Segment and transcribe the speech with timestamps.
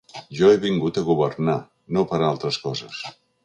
[0.37, 1.57] Jo he vingut a governar…
[1.99, 3.09] no per a altres coses.